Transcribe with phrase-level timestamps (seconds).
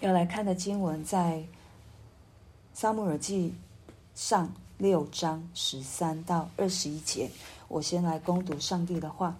[0.00, 1.44] 要来看的经文在
[2.72, 3.52] 撒母耳记
[4.14, 7.30] 上六章十三到二十一节。
[7.68, 9.36] 我先来攻读上帝的话。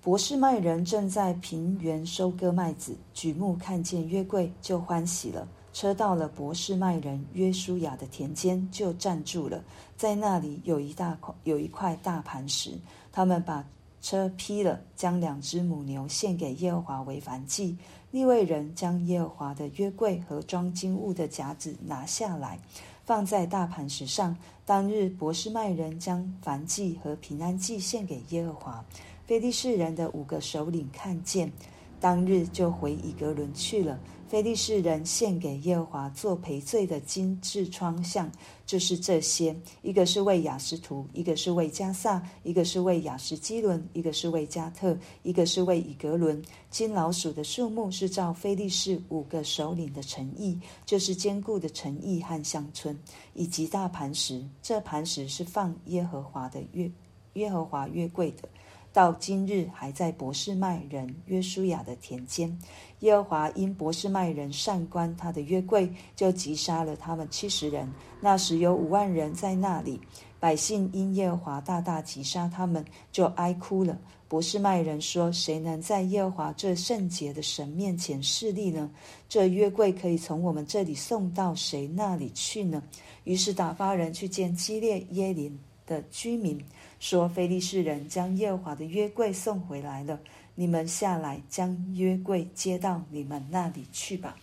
[0.00, 5.48] 伯士麦人正在平原收割麦子，举目看见约柜，就欢喜了。
[5.72, 9.60] 车到了伯士麦人约书亚的田间，就站住了。
[9.96, 12.78] 在那里有一大块有一块大盘石，
[13.10, 13.64] 他们把
[14.04, 17.74] 车劈了，将两只母牛献给耶和华为燔祭。
[18.10, 22.58] 利未人将耶和华的约柜和装金物的夹子拿下来，
[23.06, 24.36] 放在大盘石上。
[24.66, 28.84] 当日伯士麦人将燔祭和平安祭献给耶和华。
[29.24, 31.50] 非利士人的五个首领看见，
[31.98, 33.98] 当日就回以格伦去了。
[34.34, 38.28] 非利士人献给耶和华做赔罪的金痔疮像，
[38.66, 46.42] 就是这些：一个是为亚实突，一个是为加萨，一个是为亚实基伦，一个是为加特，一个是为以格伦。
[46.68, 52.98] 金老鼠的数目是照非利士五个首领的诚意，就是坚固的诚意和乡村，
[53.34, 54.44] 以及大磐石。
[54.60, 56.90] 这磐石是放耶和华的约
[57.34, 58.48] 耶和华约柜的。
[58.94, 62.56] 到今日还在博士麦人约书亚的田间。
[63.00, 67.92] 耶和华因博士麦人擅观他的约柜，就击杀了他们七十人。
[68.20, 70.00] 那时有五万人在那里。
[70.38, 73.98] 百姓因耶和华大大击杀他们，就哀哭了。
[74.28, 78.90] 博士麦人说：“谁能在耶和华这圣洁的神面前侍立呢？
[79.26, 82.82] 这约柜可以从我们这里送到谁那里去呢？”
[83.24, 86.62] 于是打发人去见基列耶林的居民。
[87.04, 90.18] 说非利士人将耶和华的约柜送回来了，
[90.54, 94.34] 你们下来将约柜接到你们那里去吧。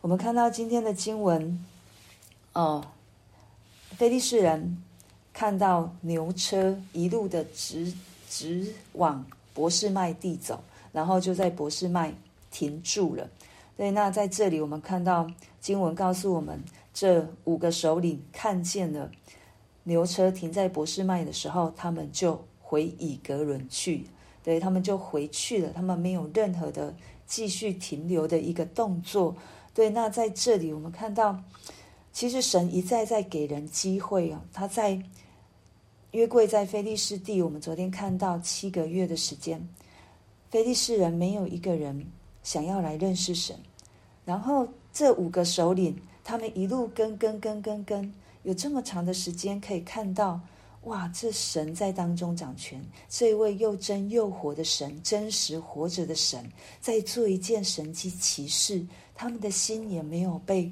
[0.00, 1.62] 我们看到今天的经文，
[2.54, 2.82] 哦，
[3.90, 4.82] 非利士人
[5.34, 7.92] 看到牛车一路的直
[8.30, 12.14] 直往伯士麦地走，然后就在伯士麦
[12.50, 13.28] 停住了。
[13.76, 16.58] 对，那在这里我们看到经文告诉我们，
[16.94, 19.10] 这五个首领看见了。
[19.88, 24.04] 牛车停在博士麦的时候，他们就回以格伦去，
[24.42, 26.92] 对，他们就回去了，他们没有任何的
[27.24, 29.36] 继续停留的一个动作。
[29.72, 31.40] 对，那在这里我们看到，
[32.12, 35.00] 其实神一再在给人机会啊，他在
[36.10, 39.64] 约柜在非利士地，我们昨天看到七个月的时间，
[40.50, 42.04] 非利士人没有一个人
[42.42, 43.56] 想要来认识神，
[44.24, 48.12] 然后这五个首领，他们一路跟跟跟跟跟。
[48.46, 50.40] 有这么长的时间可以看到，
[50.84, 51.08] 哇！
[51.08, 56.48] 这神在当中掌权，这一位又真又活的神，真实活着的神，
[56.80, 58.86] 在做一件神迹奇事。
[59.16, 60.70] 他们的心也没有被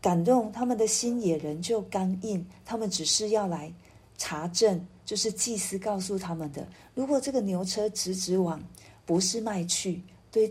[0.00, 2.46] 感动，他们的心也仍旧刚硬。
[2.64, 3.70] 他们只是要来
[4.16, 8.58] 查证，就是祭司告诉他们的：如果这个牛车直直往
[9.04, 10.00] 不是卖去，
[10.30, 10.50] 对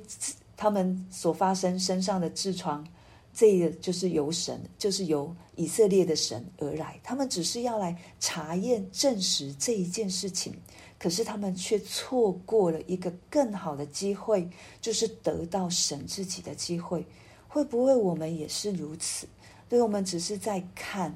[0.56, 2.88] 他们所发生身上的痔疮。
[3.34, 7.00] 这个就是由神，就是由以色列的神而来。
[7.02, 10.54] 他们只是要来查验、证实这一件事情，
[11.00, 14.50] 可是他们却错过了一个更好的机会，
[14.82, 17.06] 就是得到神自己的机会。
[17.48, 19.28] 会不会我们也是如此？
[19.70, 21.16] 对，我们只是在看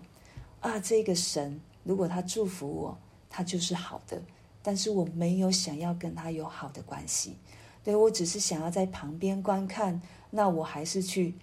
[0.61, 2.97] 啊，这个神如果他祝福我，
[3.29, 4.21] 他就是好的，
[4.63, 7.35] 但是我没有想要跟他有好的关系。
[7.83, 11.35] 对，我只是想要在旁边观看，那我还是去。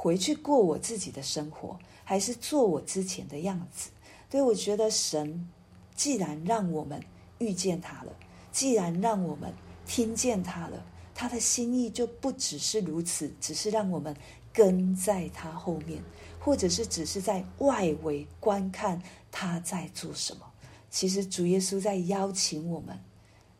[0.00, 3.90] 回去过我自己的生活，还是做我之前的样子？
[4.30, 5.48] 对，我觉得神
[5.96, 7.02] 既然让我们
[7.38, 8.12] 遇见他了，
[8.52, 9.52] 既然让我们
[9.84, 14.16] 听见他了，他的心意就不只是如此，只是让我们
[14.52, 16.00] 跟在他后面，
[16.38, 20.46] 或者是只是在外围观看他在做什么。
[20.88, 22.96] 其实主耶稣在邀请我们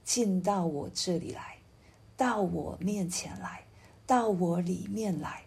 [0.04, 1.58] 进到我这里来，
[2.16, 3.64] 到我面前来，
[4.06, 5.42] 到我里面来。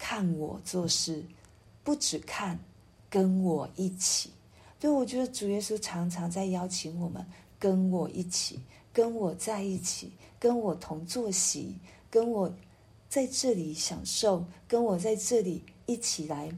[0.00, 1.22] 看我做事，
[1.84, 2.58] 不只看，
[3.10, 4.30] 跟我一起。
[4.80, 7.24] 对，我觉得主耶稣常常在邀请我们，
[7.58, 8.58] 跟我一起，
[8.94, 11.76] 跟我在一起，跟我同坐席，
[12.10, 12.50] 跟我
[13.10, 16.50] 在这里享受，跟我在这里一起来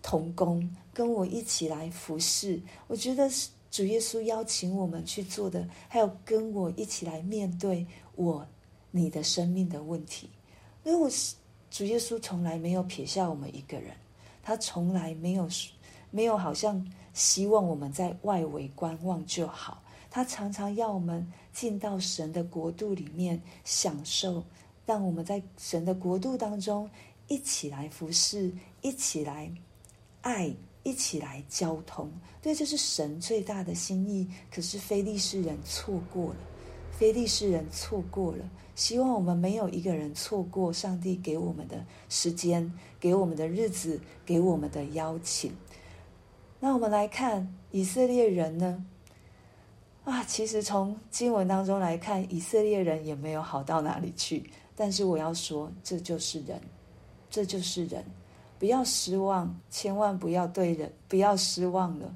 [0.00, 2.62] 同工，跟我一起来服侍。
[2.86, 3.28] 我觉得
[3.72, 7.84] 主耶稣邀请我们去做的，还有跟我一起来面对
[8.14, 8.46] 我
[8.92, 10.30] 你的生命的问题。
[10.84, 11.34] 因为我是。
[11.70, 13.94] 主耶稣从来没有撇下我们一个人，
[14.42, 15.48] 他从来没有
[16.10, 16.84] 没有好像
[17.14, 24.42] 希望我们在外围观望就好，他常常要我们进到神的国度里面享受，
[24.84, 26.90] 让我们在神的国度当中
[27.28, 28.52] 一起来服侍，
[28.82, 29.50] 一起来
[30.22, 30.52] 爱，
[30.82, 32.10] 一起来交通。
[32.42, 34.28] 对，这是神最大的心意。
[34.50, 36.36] 可是非利士人错过了，
[37.00, 38.44] 非利士人错过了。
[38.74, 42.70] 希望我们没有一个人错过上帝给我们的时间，
[43.00, 45.50] 给我们的日子，给我们的邀请。
[46.60, 48.84] 那我们来看以色列人呢？
[50.04, 54.50] 啊，其实从经文当中来看，以色列人也没有好到哪里去。
[54.76, 56.60] 但是我要说，这就是人，
[57.30, 58.04] 这就是人，
[58.58, 62.14] 不要失望，千万不要对人不要失望了。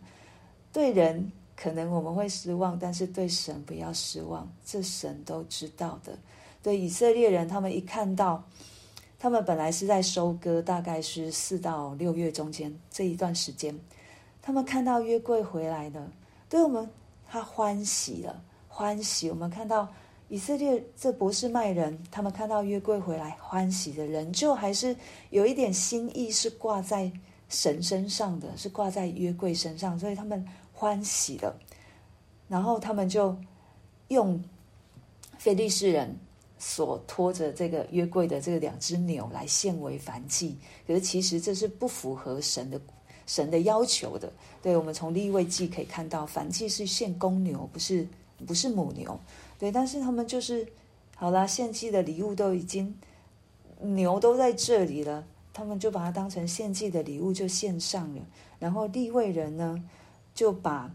[0.71, 6.19] 对人可能我们会失望，但是对神不要失望，这神都知道的。
[6.63, 8.43] 对以色列人，他们一看到，
[9.19, 13.79] 他们本来是在收割，大概是四到六月中间这一段时间，
[14.41, 16.11] 他们看到约柜回来了，
[16.49, 16.89] 对我们
[17.29, 19.31] 他欢喜了，欢喜。
[19.31, 19.89] 我们看到
[20.29, 24.97] 以色列这不是麦人，他们看到约柜回来，欢喜的人，就还是
[25.31, 27.13] 有一点心意是挂在
[27.49, 30.45] 神身上的，是挂在约柜身上，所以他们
[30.75, 31.59] 欢喜了。
[32.49, 33.35] 然后他们就
[34.09, 34.45] 用
[35.39, 36.19] 非利士人。
[36.57, 40.57] 所拖着这个约柜的这个两只牛来献为燔祭，
[40.87, 42.81] 可是其实这是不符合神的
[43.27, 44.33] 神的要求的。
[44.63, 48.09] 对，我们从立位记可以看到，燔祭是献公牛，不是
[48.47, 49.19] 不是母牛。
[49.59, 50.67] 对，但是他们就是
[51.17, 52.97] 好啦，献祭的礼物都已经
[53.81, 58.23] 牛都在这里了，他们就把它当成献祭的礼物就献上了。
[58.59, 59.85] 然后立位人呢，
[60.35, 60.95] 就把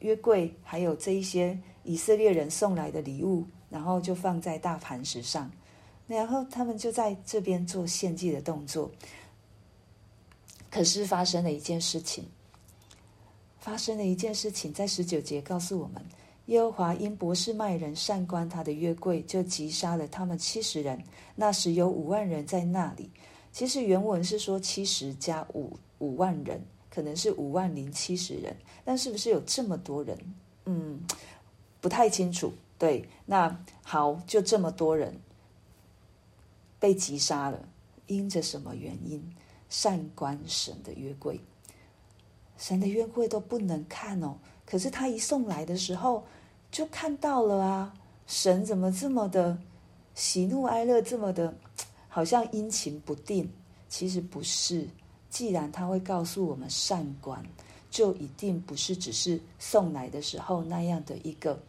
[0.00, 3.46] 约柜还有这一些以色列人送来的礼物。
[3.70, 5.50] 然后就放在大磐石上，
[6.06, 8.88] 然后他们就在这边做献祭的动作。
[10.70, 12.24] 可是发生了一件事情，
[13.58, 16.00] 发生了一件事情，在十九节告诉我们：
[16.46, 21.02] 耶和华因博士麦人擅观他的约柜，就击杀了他们七十人。
[21.34, 23.10] 那时有五万人在那里。
[23.50, 28.54] 其实原文是说七十加五五万人，可能是五万零七十人，
[28.84, 30.16] 但是不是有这么多人？
[30.66, 31.00] 嗯，
[31.80, 32.52] 不太清楚。
[32.78, 35.18] 对，那好，就这么多人
[36.78, 37.68] 被击杀了，
[38.06, 39.34] 因着什么原因？
[39.68, 41.40] 善观神的约柜，
[42.56, 44.36] 神的约柜都不能看哦。
[44.64, 46.24] 可是他一送来的时候，
[46.70, 47.94] 就看到了啊。
[48.26, 49.58] 神怎么这么的
[50.14, 51.54] 喜怒哀乐，这么的
[52.08, 53.50] 好像阴晴不定？
[53.88, 54.88] 其实不是。
[55.34, 57.44] 既然他会告诉我们善观，
[57.90, 61.60] 就一定不是只是送来的时候那样的一个。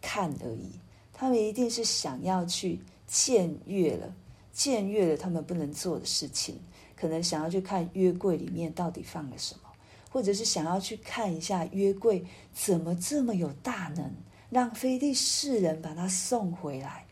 [0.00, 0.70] 看而已，
[1.12, 2.80] 他们一定是想要去
[3.10, 4.10] 僭越了，
[4.54, 6.58] 僭越了他们不能做的事情，
[6.96, 9.68] 可能想要去看约柜里面到底放了什么，
[10.10, 12.24] 或者是想要去看一下约柜
[12.54, 14.10] 怎么这么有大能，
[14.48, 17.04] 让非利士人把他送回来。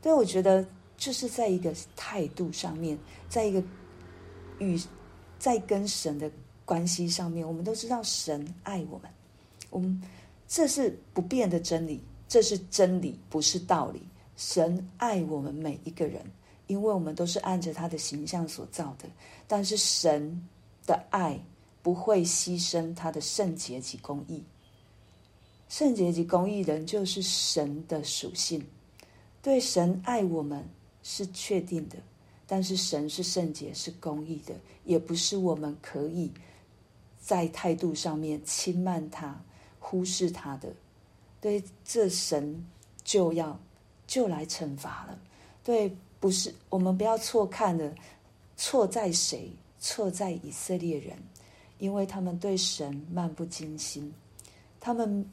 [0.00, 0.64] 对，我觉得
[0.96, 2.96] 就是在一个态度上面，
[3.28, 3.60] 在一个
[4.62, 4.80] 与
[5.38, 6.30] 在跟神的
[6.64, 9.10] 关系上面，我们都知道神爱我们，
[9.70, 10.00] 我们
[10.46, 12.02] 这是不变的真理。
[12.28, 14.00] 这是真理，不是道理。
[14.38, 16.24] 神爱我们每一个人，
[16.66, 19.06] 因为我们都是按着他的形象所造的。
[19.46, 20.42] 但是神
[20.86, 21.38] 的爱
[21.82, 24.42] 不会牺牲他的圣洁及公义。
[25.68, 28.66] 圣洁及公义人就是神的属性。
[29.42, 30.66] 对，神爱我们
[31.02, 31.98] 是确定的，
[32.52, 34.54] 但是神是圣洁、是公义的，
[34.84, 36.30] 也不是我们可以
[37.18, 39.40] 在态度上面轻慢他、
[39.80, 40.70] 忽视他的。
[41.40, 42.62] 对，这神
[43.02, 43.58] 就要
[44.06, 45.18] 就来惩罚了。
[45.64, 47.90] 对，不是我们不要错看了，
[48.58, 49.50] 错在谁？
[49.80, 51.16] 错在以色列人，
[51.78, 54.12] 因为他们对神漫不经心，
[54.78, 55.24] 他们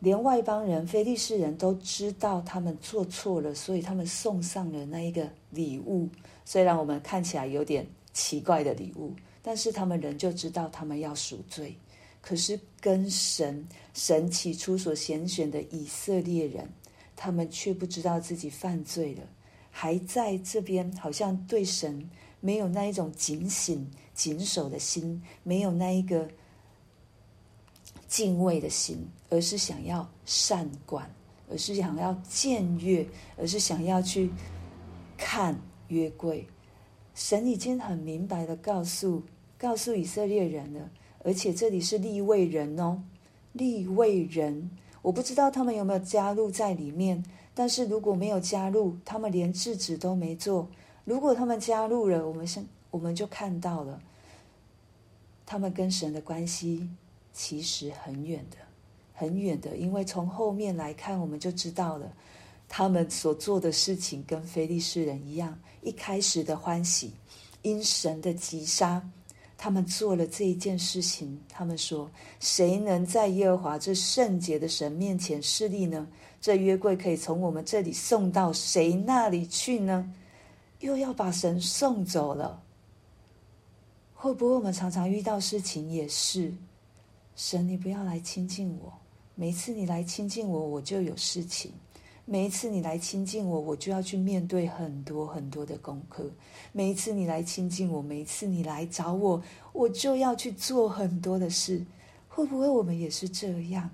[0.00, 6.08] 连外邦人、非利士人都知道他们做错了，所以他们送上了那一个礼物。
[6.44, 11.76] 虽然我们看起来有点奇怪的礼物，但是他们仍旧知道他们要赎罪。
[12.20, 16.68] 可是跟神神起初所拣选的以色列人，
[17.14, 19.22] 他们却不知道自己犯罪了，
[19.70, 22.10] 还在这边好像对神
[22.40, 26.28] 没有那一种警醒、谨守的心，没有那一个
[28.16, 31.06] 敬畏的心，而是想要善观，
[31.50, 33.06] 而是想要僭越，
[33.36, 34.30] 而是想要去
[35.18, 35.54] 看
[35.88, 36.46] 约柜。
[37.14, 39.22] 神已经很明白的告诉
[39.58, 40.88] 告诉以色列人了。
[41.24, 43.02] 而且这里是立位人哦，
[43.52, 44.70] 立位人，
[45.02, 47.22] 我不知道他们有没有加入在里面。
[47.52, 50.70] 但是如果没有加入，他们连制止都没做。
[51.04, 54.00] 如果他们加入了，我们先我们就看到了，
[55.44, 56.88] 他们跟神的关系
[57.38, 58.56] 其实很远的，
[59.12, 59.76] 很远的。
[59.76, 62.10] 因为从后面来看，我们就知道了，
[62.66, 67.12] 他们所做的事情跟非利士人一样，一开始的欢喜，
[67.60, 69.06] 因神的击杀。
[69.58, 76.06] 他们做了这一件事情，他们说：“谁能在耶和华这圣洁的神面前侍立呢？
[76.40, 80.10] 这约柜可以从我们这里送到谁那里去呢？
[80.80, 82.62] 又要把神送走了。
[84.14, 86.52] 会不会我们常常遇到事情也是？
[87.36, 88.92] 神，你不要来亲近我。
[89.34, 91.70] 每一次你来亲近我，我就有事情；
[92.24, 96.24] 每一次你来亲近我，我就要去面对很多很多的功课；
[96.72, 99.42] 每一次你来亲近我，每一次你来找我，
[99.74, 101.84] 我就要去做很多的事。
[102.26, 103.90] 会不会我们也是这样？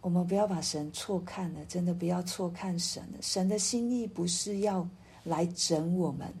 [0.00, 3.18] 我们不要把神错看了，真的不要错看神了。
[3.20, 4.88] 神的心意不是要
[5.22, 6.32] 来整我们，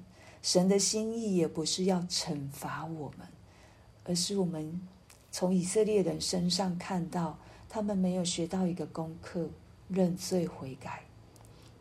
[0.42, 3.26] 神的心意也不是要惩罚我们，
[4.08, 4.80] 而是我们。
[5.30, 7.38] 从以色列人身上看到，
[7.68, 9.48] 他们没有学到一个功课，
[9.86, 11.02] 认罪悔改；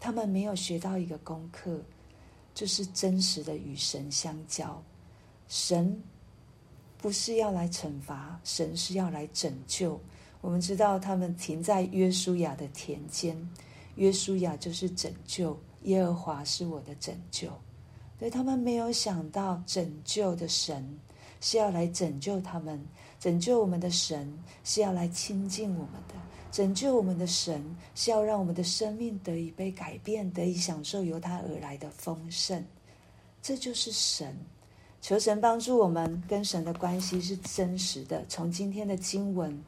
[0.01, 1.81] 他们没有学到一个功课，
[2.53, 4.79] 就是真实的与神相交。
[5.47, 5.99] 神
[6.97, 9.99] 不是要来惩罚，神是要来拯救。
[10.41, 13.49] 我们知道，他们停在约书亚的田间，
[13.95, 17.47] 约书亚就是拯救，耶和华是我的拯救。
[18.19, 20.85] 所以他们没有想到，拯救的神
[21.41, 22.83] 是要来拯救他们。
[23.19, 24.31] 拯救我们的神
[24.63, 26.13] 是要来亲近我们的，
[26.51, 27.63] 拯救我们的神
[27.95, 32.63] 是要让我们的生命得以被改变，得以享受由他而来的丰盛。
[33.41, 34.37] 这就是神。
[35.01, 38.25] 求神帮助我们跟神的关系是真实的。
[38.27, 39.63] 从今天的经文，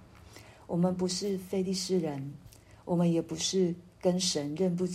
[0.68, 2.34] 我们不是非利士人，
[2.84, 4.88] 我们也不是跟神认不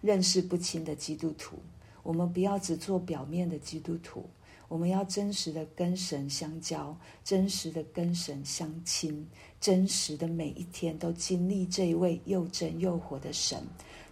[0.00, 1.56] 认识不清的基督徒。
[2.02, 4.24] 我们不要只做表面的基督徒。
[4.70, 9.28] 我们要真实的跟神相交，真实的跟神相亲，
[9.60, 13.60] 真实的每一天都经历这一位又真又活的神。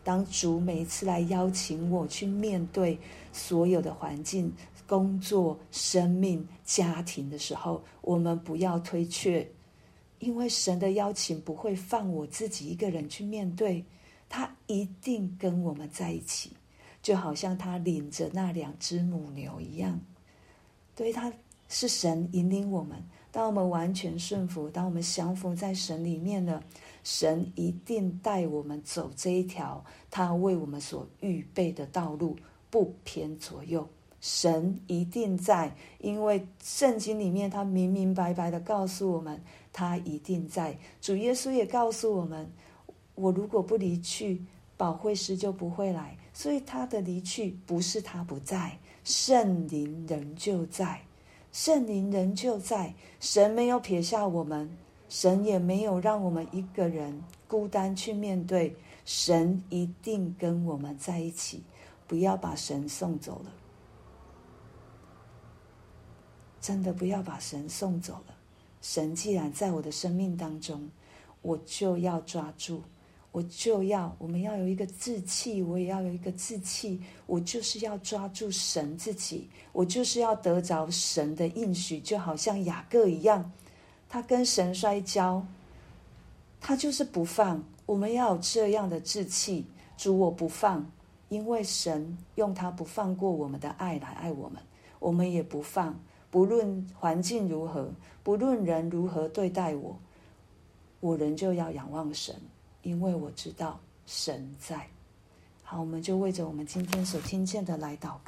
[0.02, 2.98] 当主每一次来邀请我去面对
[3.32, 4.52] 所有的环境、
[4.84, 9.48] 工作、生命、家庭的时候，我们不要推却，
[10.18, 13.84] 因为神的邀请不会放我自己一个人去面对，
[14.28, 16.50] 他一定跟我们在一起，
[17.00, 20.00] 就好像他领着那两只母牛一样。
[20.98, 21.32] 所以他
[21.68, 23.00] 是神引领我们，
[23.30, 26.60] 当我们完全顺服，当我们降服在神里面了，
[27.04, 32.36] 神一定带我们走这一条他为我们所预备的道路，
[32.68, 33.88] 不偏左右。
[34.20, 39.40] 神一定在，因为圣经里面他明明白白的告诉我们，
[39.72, 40.76] 他一定在。
[41.00, 42.50] 主耶稣也告诉我们，
[43.14, 44.44] 我如果不离去，
[44.76, 46.18] 保惠师就不会来。
[46.32, 48.76] 所以他的离去不是他不在。
[49.08, 51.00] 圣灵仍旧在，
[51.50, 52.94] 圣灵仍旧在。
[53.18, 54.68] 神没有撇下我们，
[55.08, 58.76] 神也没有让我们一个人孤单去面对。
[59.06, 61.62] 神一定跟我们在一起，
[62.06, 63.52] 不要把神送走了。
[66.60, 68.36] 真的不要把神送走了。
[68.82, 70.90] 神既然在我的生命当中，
[71.40, 72.82] 我就要抓住。
[73.30, 77.00] 我就要，我们要有一个志气，我也要有一个志气。
[77.26, 83.52] 我就是要抓住神自己，我就是要得着神的应许，就好像雅各一样，
[84.08, 85.46] 他跟神摔跤，
[86.58, 87.62] 他就是不放。
[87.84, 89.66] 我们要有这样的志气，
[89.96, 90.90] 主我不放，
[91.28, 94.60] 因为神用他不放过我们的爱来爱我们，
[94.98, 95.98] 我们也不放。
[96.30, 97.90] 不论环境如何，
[98.22, 99.98] 不论人如何对待我，
[101.00, 102.34] 我仍旧要仰望神。
[102.82, 104.86] 因为我知道神在。
[105.62, 108.26] 好，我们就为着我们今天所听见的来祷告。